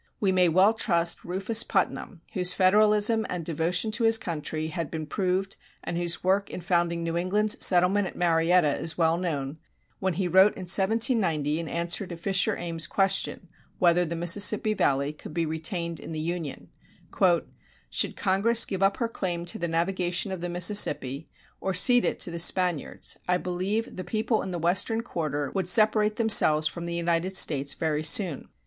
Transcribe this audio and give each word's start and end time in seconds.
We 0.19 0.31
may 0.31 0.49
well 0.49 0.73
trust 0.73 1.23
Rufus 1.23 1.61
Putnam, 1.61 2.21
whose 2.33 2.53
federalism 2.53 3.23
and 3.29 3.45
devotion 3.45 3.91
to 3.91 4.03
his 4.03 4.17
country 4.17 4.69
had 4.69 4.89
been 4.89 5.05
proved 5.05 5.57
and 5.83 5.95
whose 5.95 6.23
work 6.23 6.49
in 6.49 6.61
founding 6.61 7.03
New 7.03 7.15
England's 7.15 7.63
settlement 7.63 8.07
at 8.07 8.15
Marietta 8.15 8.79
is 8.79 8.97
well 8.97 9.15
known, 9.15 9.59
when 9.99 10.13
he 10.13 10.27
wrote 10.27 10.55
in 10.55 10.63
1790 10.65 11.59
in 11.59 11.67
answer 11.67 12.07
to 12.07 12.17
Fisher 12.17 12.57
Ames's 12.57 12.87
question 12.87 13.47
whether 13.77 14.03
the 14.03 14.15
Mississippi 14.15 14.73
Valley 14.73 15.13
could 15.13 15.35
be 15.35 15.45
retained 15.45 15.99
in 15.99 16.13
the 16.13 16.19
Union: 16.19 16.69
"Should 17.91 18.15
Congress 18.15 18.65
give 18.65 18.81
up 18.81 18.97
her 18.97 19.07
claim 19.07 19.45
to 19.45 19.59
the 19.59 19.67
navigation 19.67 20.31
of 20.31 20.41
the 20.41 20.49
Mississippi 20.49 21.27
or 21.59 21.75
cede 21.75 22.05
it 22.05 22.17
to 22.21 22.31
the 22.31 22.39
Spaniards, 22.39 23.19
I 23.27 23.37
believe 23.37 23.95
the 23.95 24.03
people 24.03 24.41
in 24.41 24.49
the 24.49 24.57
Western 24.57 25.03
quarter 25.03 25.51
would 25.51 25.67
separate 25.67 26.15
themselves 26.15 26.65
from 26.65 26.87
the 26.87 26.95
United 26.95 27.35
States 27.35 27.75
very 27.75 28.01
soon. 28.01 28.49